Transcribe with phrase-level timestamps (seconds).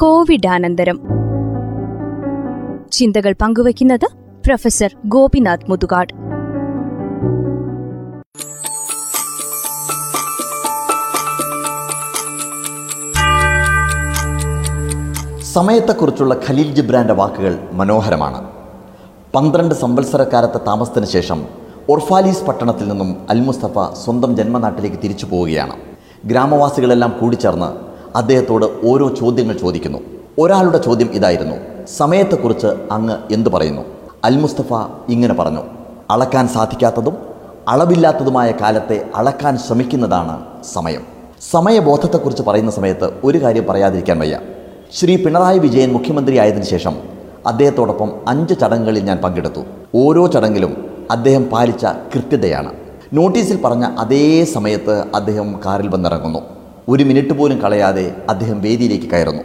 [0.00, 1.00] കോവിഡാനന്തരം.
[2.92, 4.08] ചിന്തകൾ പങ്കുവയ്ക്കുന്നത്
[4.46, 6.12] പ്രൊഫസർ ഗോപിനാഥ് മുതുകാട്.
[15.42, 18.50] സമയത്തെക്കുറിച്ചുള്ള ഖലീൽ ജിബ്രാന്റെ വാക്കുകൾ മനോഹരമാണ്.
[19.34, 21.44] പന്ത്രണ്ട് സംവത്സരക്കാലത്തെ താമസത്തിന് ശേഷം
[21.88, 25.74] ഒർഫാലീസ് പട്ടണത്തിൽ നിന്നും അൽമുസ്തഫ സ്വന്തം ജന്മനാട്ടിലേക്ക് തിരിച്ചു പോവുകയാണ്.
[26.24, 29.98] ഗ്രാമവാസികളെല്ലാം കൂടിച്ചേർന്ന് അദ്ദേഹത്തോട് ഓരോ ചോദ്യങ്ങൾ ചോദിക്കുന്നു.
[30.38, 31.56] ഒരാളുടെ ചോദ്യം ഇതായിരുന്നു.
[31.96, 33.82] സമയത്തെക്കുറിച്ച് അങ്ങ് എന്തു പറയുന്നു?
[34.24, 34.72] അൽ മുസ്തഫ
[35.08, 35.62] ഇങ്ങനെ പറഞ്ഞു.
[36.10, 37.16] അളക്കാൻ സാധിക്കാത്തതും
[37.68, 40.44] അളവില്ലാത്തതുമായ കാലത്തെ അളക്കാൻ ശ്രമിക്കുന്നതാണ്
[40.74, 41.00] സമയം.
[41.50, 44.40] സമയബോധത്തെക്കുറിച്ച് പറയുന്ന സമയത്ത് ഒരു കാര്യം പറയാതിരിക്കാൻ വയ്യ.
[44.94, 46.96] ശ്രീ പിണറായി വിജയൻ മുഖ്യമന്ത്രി മുഖ്യമന്ത്രിയായതിനു ശേഷം
[47.46, 49.60] അദ്ദേഹത്തോടൊപ്പം അഞ്ച് ചടങ്ങുകളിൽ ഞാൻ പങ്കെടുത്തു.
[49.94, 52.72] ഓരോ ചടങ്ങിലും അദ്ദേഹം പാലിച്ച കൃത്യതയാണ്.
[53.12, 56.57] നോട്ടീസിൽ പറഞ്ഞ അതേ സമയത്ത് അദ്ദേഹം കാറിൽ വന്നിറങ്ങുന്നു.
[56.88, 59.42] ഒരു മിനിറ്റ് പോലും കളയാതെ അദ്ദേഹം വേദിയിലേക്ക് കയറുന്നു.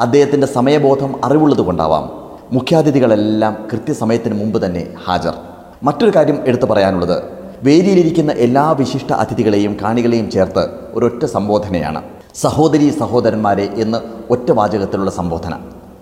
[0.00, 2.10] അദ്ദേഹത്തിന്റെ സമയബോധം അറിവുള്ളത് കൊണ്ടാവാം.
[2.52, 5.34] മുഖ്യാതിഥികളെല്ലാം കൃത്യസമയത്തിന് മുമ്പ് തന്നെ ഹാജർ.
[5.82, 7.22] മറ്റൊരു കാര്യം എടുത്തു പറയാനുള്ളത്.
[7.62, 12.02] വേദിയിലിരിക്കുന്ന എല്ലാ വിശിഷ്ട അതിഥികളെയും കാണികളെയും ചേർത്ത് ഒരൊറ്റ സംബോധനയാണ്.
[12.34, 13.98] സഹോദരി സഹോദരന്മാരെ എന്ന്
[14.30, 15.54] ഒറ്റ വാചകത്തിലുള്ള സംബോധന.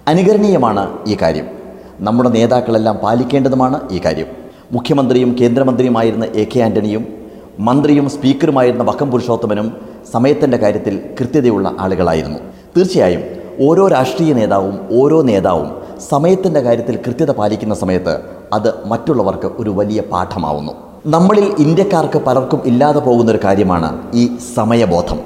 [0.08, 1.47] അനുകരണീയമാണ് ഈ കാര്യം.
[2.01, 4.27] നമ്മുടെ നേതാക്കളെല്ലാം പാലിക്കേണ്ടതുമാണ് ഈ കാര്യം.
[4.73, 7.25] മുഖ്യമന്ത്രിയും കേന്ദ്രമന്ത്രിയുമായിരുന്ന എ കെ ആന്റണിയും
[7.58, 12.39] മന്ത്രിയും സ്പീക്കറുമായിരുന്ന വക്കം പുരുഷോത്തമനും സമയത്തിന്റെ കാര്യത്തിൽ കൃത്യതയുള്ള ആളുകളായിരുന്നു.
[12.77, 13.23] തീർച്ചയായും
[13.61, 15.77] ഓരോ രാഷ്ട്രീയ നേതാവും ഓരോ നേതാവും
[16.11, 18.21] സമയത്തിന്റെ കാര്യത്തിൽ കൃത്യത പാലിക്കുന്ന സമയത്ത്
[18.53, 20.73] അത് മറ്റുള്ളവർക്ക് ഒരു വലിയ പാഠമാവുന്നു.
[21.07, 25.21] നമ്മളിൽ ഇന്ത്യക്കാർക്ക് പലർക്കും ഇല്ലാതെ പോകുന്നൊരു കാര്യമാണ് ഈ സമയബോധം.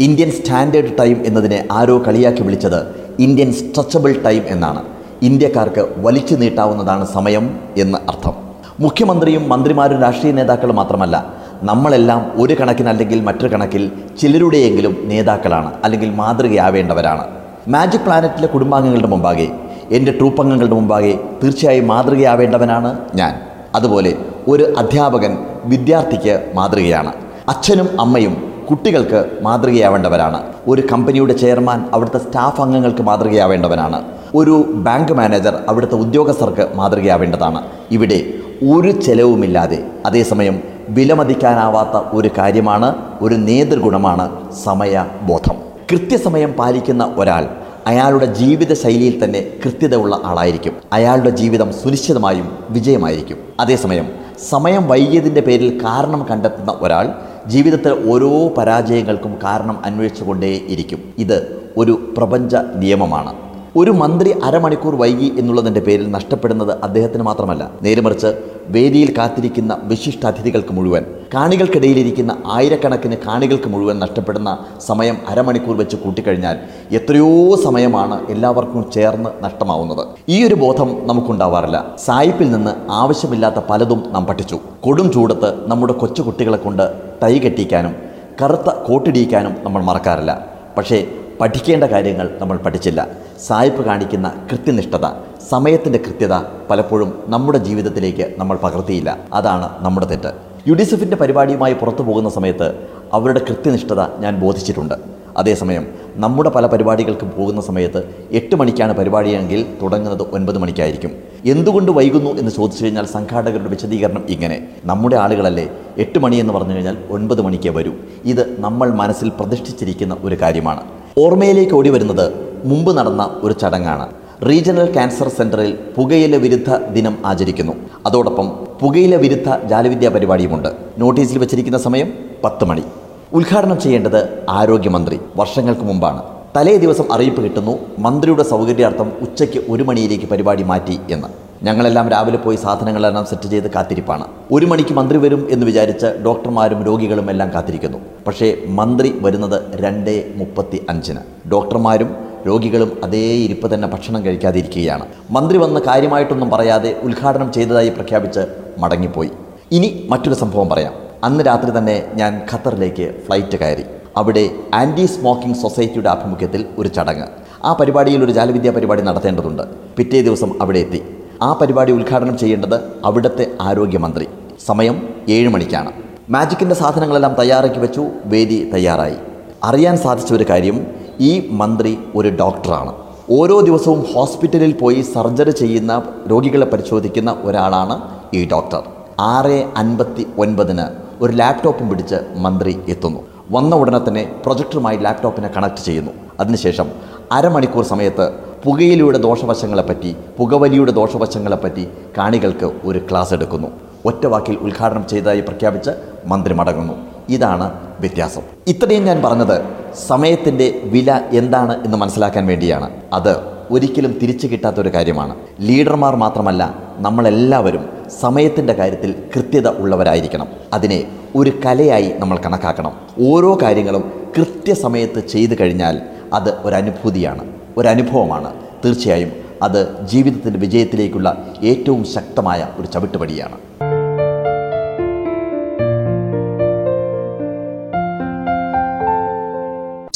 [0.00, 4.82] ഇന്ത്യൻ സ്റ്റാൻഡേർഡ് ടൈം എന്നതിനെ ആരോ കളിയാക്കി വിളിച്ചത് ഇന്ത്യൻ സ്ട്രെച്ചബിൾ ടൈം എന്നാണ്.
[5.22, 8.32] ഇന്ത്യക്കാർക്ക് വലിച്ചു നീട്ടാവുന്നതാണ് സമയം എന്ന് അർത്ഥം.
[8.80, 17.24] മുഖ്യമന്ത്രിയും മന്ത്രിമാരും രാഷ്ട്രീയ നേതാക്കളും മാത്രമല്ല നമ്മളെല്ലാം ഒരു കണക്കിനല്ലെങ്കിൽ മറ്റൊരു കണക്കിൽ ചിലരുടെയെങ്കിലും നേതാക്കളാണ് അല്ലെങ്കിൽ മാതൃകയാവേണ്ടവരാണ്.
[17.68, 19.48] മാജിക് പ്ലാനറ്റിലെ കുടുംബാംഗങ്ങളുടെ മുമ്പാകെ
[19.90, 23.34] എന്റെ ട്രൂപ്പംഗങ്ങളുടെ മുമ്പാകെ തീർച്ചയായും മാതൃകയാവേണ്ടവനാണ് ഞാൻ.
[23.74, 24.16] അതുപോലെ
[24.48, 27.12] ഒരു അധ്യാപകൻ വിദ്യാർത്ഥിക്ക് മാതൃകയാണ്.
[27.48, 30.42] അച്ഛനും അമ്മയും കുട്ടികൾക്ക് മാതൃകയാവേണ്ടവരാണ്.
[30.66, 34.02] ഒരു കമ്പനിയുടെ ചെയർമാൻ അവിടുത്തെ സ്റ്റാഫ് അംഗങ്ങൾക്ക് മാതൃകയാവേണ്ടവനാണ്.
[34.34, 37.62] ഒരു ബാങ്ക് മാനേജർ അവിടുത്തെ ഉദ്യോഗസ്ഥർക്ക് മാതൃകയാവേണ്ടതാണ്.
[37.90, 38.22] ഇവിടെ
[38.62, 45.54] ഒരു ചെലവുമില്ലാതെ അതേസമയം വിലമതിക്കാനാവാത്ത ഒരു കാര്യമാണ് ഒരു നേതൃഗുണമാണ് സമയബോധം.
[45.92, 47.48] കൃത്യസമയം പാലിക്കുന്ന ഒരാൾ
[47.86, 50.72] അയാളുടെ ജീവിത ശൈലിയിൽ തന്നെ കൃത്യത ഉള്ള ആളായിരിക്കും.
[50.92, 53.38] അയാളുടെ ജീവിതം സുനിശ്ചിതമായും വിജയമായിരിക്കും.
[53.60, 54.08] അതേസമയം
[54.48, 57.08] സമയം വൈകിയതിന്റെ പേരിൽ കാരണം കണ്ടെത്തുന്ന ഒരാൾ
[57.46, 60.98] ജീവിതത്തിൽ ഓരോ പരാജയങ്ങൾക്കും കാരണം അന്വേഷിച്ചുകൊണ്ടേയിരിക്കും.
[61.18, 63.53] ഇത് ഒരു പ്രപഞ്ച നിയമമാണ്.
[63.76, 68.28] ഒരു മന്ത്രി അരമണിക്കൂർ വൈകി എന്നുള്ളതിന്റെ പേരിൽ നഷ്ടപ്പെടുന്നത് അദ്ദേഹത്തിന് മാത്രമല്ല നേരുമറിച്ച്
[68.74, 71.04] വേദിയിൽ കാത്തിരിക്കുന്ന വിശിഷ്ട അതിഥികൾക്ക് മുഴുവൻ.
[71.34, 74.50] കാണികൾക്കിടയിലിരിക്കുന്ന ആയിരക്കണക്കിന് കാണികൾക്ക് മുഴുവൻ നഷ്ടപ്പെടുന്ന
[74.86, 76.58] സമയം അരമണിക്കൂർ വെച്ച് കൂട്ടിക്കഴിഞ്ഞാൽ
[76.98, 80.06] എത്രയോ സമയമാണ് എല്ലാവർക്കും ചേർന്ന് നഷ്ടമാവുന്നത്.
[80.28, 81.80] ഈ ഒരു ബോധം നമുക്കുണ്ടാവാറില്ല.
[82.04, 84.60] സായിപ്പിൽ നിന്ന് ആവശ്യമില്ലാത്ത പലതും നാം പഠിച്ചു.
[84.80, 86.84] കൊടും ചൂടത്ത് നമ്മുടെ കൊച്ചു കുട്ടികളെ കൊണ്ട്
[87.22, 87.96] തൈ കെട്ടിക്കാനും
[88.42, 90.46] കറുത്ത കോട്ടിടിയിക്കാനും നമ്മൾ മറക്കാറില്ല.
[90.78, 91.06] പക്ഷേ
[91.40, 93.08] പഠിക്കേണ്ട കാര്യങ്ങൾ നമ്മൾ പഠിച്ചില്ല.
[93.46, 95.06] സായിപ്പ് കാണിക്കുന്ന കൃത്യനിഷ്ഠത
[95.50, 96.34] സമയത്തിന്റെ കൃത്യത
[96.70, 99.18] പലപ്പോഴും നമ്മുടെ ജീവിതത്തിലേക്ക് നമ്മൾ പകർത്തിയില്ല.
[99.32, 100.32] അതാണ് നമ്മുടെ തെറ്റ്.
[100.68, 104.94] യുഡിസെഫിന്റെ പരിപാടിയുമായി പുറത്തു പോകുന്ന സമയത്ത് അവരുടെ കൃത്യനിഷ്ഠത ഞാൻ ബോധിച്ചിട്ടുണ്ട്.
[105.36, 111.10] അതേസമയം നമ്മുടെ പല പരിപാടികൾക്കും പോകുന്ന സമയത്ത് എട്ട് മണിക്കാണ് പരിപാടിയെങ്കിൽ തുടങ്ങുന്നത് ഒൻപത് മണിക്കായിരിക്കും.
[111.44, 114.68] എന്തുകൊണ്ട് വൈകുന്നു എന്ന് ചോദിച്ചു കഴിഞ്ഞാൽ സംഘാടകരുടെ വിശദീകരണം ഇങ്ങനെ.
[114.84, 117.92] നമ്മുടെ ആളുകളല്ലേ എട്ട് മണി എന്ന് പറഞ്ഞു കഴിഞ്ഞാൽ ഒൻപത് മണിക്കേ വരൂ.
[118.24, 120.82] ഇത് നമ്മൾ മനസ്സിൽ പ്രതിഷ്ഠിച്ചിരിക്കുന്ന ഒരു കാര്യമാണ്.
[121.22, 122.24] ഓർമ്മയിലേക്ക് ഓടി വരുന്നത്
[122.70, 124.06] മുമ്പ് നടന്ന ഒരു ചടങ്ങാണ്.
[124.48, 127.74] റീജിയണൽ ക്യാൻസർ സെന്ററിൽ പുകയില വിരുദ്ധ ദിനം ആചരിക്കുന്നു.
[128.06, 128.46] അതോടൊപ്പം
[128.80, 130.70] പുകയില വിരുദ്ധ ജാലവിദ്യാ പരിപാടിയുമുണ്ട്.
[130.98, 132.08] നോട്ടീസിൽ വെച്ചിരിക്കുന്ന സമയം
[132.44, 132.84] പത്ത് മണി.
[133.32, 135.18] ഉദ്ഘാടനം ചെയ്യേണ്ടത് ആരോഗ്യമന്ത്രി.
[135.36, 136.22] വർഷങ്ങൾക്ക് മുമ്പാണ്.
[136.56, 141.30] തലേ ദിവസം അറിയിപ്പ് കിട്ടുന്നു മന്ത്രിയുടെ സൗകര്യാർത്ഥം ഉച്ചയ്ക്ക് ഒരു മണിയിലേക്ക് പരിപാടി മാറ്റി എന്ന്.
[141.62, 144.24] ഞങ്ങളെല്ലാം രാവിലെ പോയി സാധനങ്ങളെല്ലാം സെറ്റ് ചെയ്ത് കാത്തിരിപ്പാണ്.
[144.52, 147.98] ഒരു മണിക്ക് മന്ത്രി വരും എന്ന് വിചാരിച്ച് ഡോക്ടർമാരും രോഗികളും എല്ലാം കാത്തിരിക്കുന്നു.
[148.26, 152.16] പക്ഷേ മന്ത്രി വരുന്നത് രണ്ട് മുപ്പത്തി അഞ്ചിന് ഡോക്ടർമാരും
[152.46, 155.06] രോഗികളും അതേ ഇരിപ്പ് തന്നെ ഭക്ഷണം കഴിക്കാതിരിക്കുകയാണ്.
[155.30, 158.40] മന്ത്രി വന്ന് കാര്യമായിട്ടൊന്നും പറയാതെ ഉദ്ഘാടനം ചെയ്തതായി പ്രഖ്യാപിച്ച്
[158.78, 159.30] മടങ്ങിപ്പോയി.
[159.72, 160.92] ഇനി മറ്റൊരു സംഭവം പറയാം.
[161.24, 163.84] അന്ന് രാത്രി തന്നെ ഞാൻ ഖത്തറിലേക്ക് ഫ്ലൈറ്റ് കയറി.
[164.16, 167.26] അവിടെ ആന്റി സ്മോക്കിംഗ് സൊസൈറ്റിയുടെ ആഭിമുഖ്യത്തിൽ ഒരു ചടങ്ങ്.
[167.64, 169.62] ആ പരിപാടിയിൽ ഒരു ജാലവിദ്യാ പരിപാടി നടത്തേണ്ടതുണ്ട്.
[169.96, 171.02] പിറ്റേ ദിവസം അവിടെ എത്തി.
[171.42, 174.26] ആ പരിപാടി ഉദ്ഘാടനം ചെയ്യേണ്ടത് അവിടുത്തെ ആരോഗ്യമന്ത്രി.
[174.66, 175.92] സമയം ഏഴ് മണിക്കാണ്.
[176.30, 179.16] മാജിക്കിന്റെ സാധനങ്ങളെല്ലാം തയ്യാറാക്കി വെച്ചു വേദി തയ്യാറായി.
[179.64, 180.86] അറിയാൻ സാധിച്ച ഒരു കാര്യം
[181.20, 182.92] ഈ മന്ത്രി ഒരു ഡോക്ടറാണ്.
[183.30, 188.00] ഓരോ ദിവസവും ഹോസ്പിറ്റലിൽ പോയി സർജറി ചെയ്യുന്ന രോഗികളെ പരിശോധിക്കുന്ന ഒരാളാണ്
[188.34, 188.82] ഈ ഡോക്ടർ.
[189.20, 190.82] ആറ് അൻപത്തി ഒൻപതിന്
[191.24, 193.20] ഒരു ലാപ്ടോപ്പും പിടിച്ച് മന്ത്രി എത്തുന്നു.
[193.50, 196.10] വന്ന ഉടനെ തന്നെ പ്രൊജക്ടറുമായി ലാപ്ടോപ്പിനെ കണക്ട് ചെയ്യുന്നു.
[196.40, 196.90] അതിനുശേഷം
[197.32, 198.32] അരമണിക്കൂർ സമയത്ത്
[198.64, 201.88] പുകയിലയുടെ ദോഷവശങ്ങളെപ്പറ്റി പുകവലിയുടെ ദോഷവശങ്ങളെപ്പറ്റി
[202.18, 203.68] കാണികൾക്ക് ഒരു ക്ലാസ് എടുക്കുന്നു.
[204.04, 205.90] ഒറ്റ വാക്കിൽ ഉദ്ഘാടനം ചെയ്തതായി പ്രഖ്യാപിച്ച്
[206.26, 206.94] മന്ത്രി മടങ്ങുന്നു.
[207.28, 208.40] ഇതാണ് വ്യത്യാസം.
[208.66, 209.62] ഇത്രയും ഞാൻ പറഞ്ഞത്
[210.06, 212.90] സമയത്തിന്റെ വില എന്താണ് എന്ന് മനസ്സിലാക്കാൻ വേണ്ടിയാണ്.
[213.12, 213.36] അത്
[213.70, 215.36] ഒരിക്കലും തിരിച്ചു കിട്ടാത്തൊരു കാര്യമാണ്.
[215.60, 217.88] ലീഡർമാർ മാത്രമല്ല നമ്മളെല്ലാവരും
[218.20, 220.46] സമയത്തിന്റെ കാര്യത്തിൽ കൃത്യത ഉള്ളവരായിരിക്കണം.
[220.72, 222.92] അതിനെ ഒരു കലയായി നമ്മൾ കണക്കാക്കണം.
[223.28, 226.00] ഓരോ കാര്യങ്ങളും കൃത്യസമയത്ത് ചെയ്തു കഴിഞ്ഞാൽ
[226.32, 228.54] അത് ഒരനുഭൂതിയാണ് ഒരനുഭവമാണ്.
[228.84, 229.32] തീർച്ചയായും
[229.62, 233.58] അത് ജീവിതത്തിന്റെ വിജയത്തിലേക്കുള്ള ഏറ്റവും ശക്തമായ ഒരു ചവിട്ടുപടിയാണ്.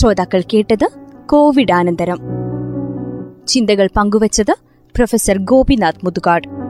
[0.01, 0.89] ശ്രോതാക്കൾ കേട്ടത്
[1.27, 2.19] കോവിഡ് അനന്തരം
[3.49, 4.55] ചിന്തകൾ പങ്കുവച്ചത്
[4.95, 6.68] പ്രൊഫസർ ഗോപിനാഥ് മുതുകാട്.